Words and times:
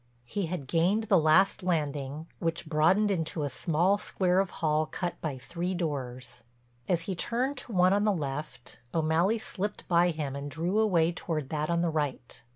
He 0.25 0.47
had 0.47 0.65
gained 0.65 1.03
the 1.03 1.19
last 1.19 1.61
landing, 1.61 2.25
which 2.39 2.65
broadened 2.65 3.11
into 3.11 3.43
a 3.43 3.51
small 3.51 3.99
square 3.99 4.39
of 4.39 4.49
hall 4.49 4.87
cut 4.87 5.21
by 5.21 5.37
three 5.37 5.75
doors. 5.75 6.41
As 6.89 7.01
he 7.01 7.13
turned 7.13 7.57
to 7.57 7.71
one 7.71 7.93
on 7.93 8.03
the 8.05 8.11
left, 8.11 8.79
O'Malley 8.95 9.37
slipped 9.37 9.87
by 9.87 10.09
him 10.09 10.35
and 10.35 10.49
drew 10.49 10.79
away 10.79 11.11
toward 11.11 11.49
that 11.49 11.69
on 11.69 11.81
the 11.83 11.91
right. 11.91 12.41